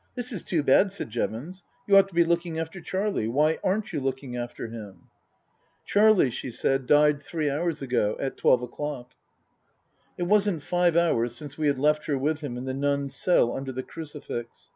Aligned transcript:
"This 0.16 0.32
is 0.32 0.42
too 0.42 0.62
bad," 0.62 0.92
said 0.92 1.10
Jevons." 1.10 1.62
You 1.86 1.98
ought 1.98 2.08
to 2.08 2.14
be 2.14 2.24
looking 2.24 2.58
after 2.58 2.80
Charlie. 2.80 3.28
Why 3.28 3.58
aren't 3.62 3.92
you 3.92 4.00
looking 4.00 4.34
after 4.34 4.68
him?''" 4.68 5.08
Charlie," 5.84 6.30
she 6.30 6.50
said," 6.50 6.86
died 6.86 7.22
three 7.22 7.50
hours 7.50 7.82
ago 7.82 8.16
at 8.18 8.38
twelve 8.38 8.62
o'clock." 8.62 9.10
It 10.16 10.22
wasn't 10.22 10.62
five 10.62 10.96
hours 10.96 11.36
since 11.36 11.58
we 11.58 11.66
had 11.66 11.78
left 11.78 12.06
her 12.06 12.16
with 12.16 12.40
him 12.40 12.56
in 12.56 12.64
the 12.64 12.72
nun's 12.72 13.14
cell 13.14 13.54
under 13.54 13.72
the 13.72 13.82
crucifix. 13.82 14.70